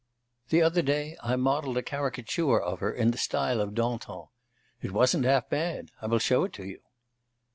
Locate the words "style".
3.19-3.61